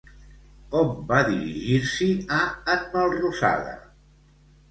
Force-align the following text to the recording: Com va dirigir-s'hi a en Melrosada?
Com 0.75 0.87
va 1.11 1.17
dirigir-s'hi 1.27 2.09
a 2.37 2.39
en 2.77 2.87
Melrosada? 2.95 3.77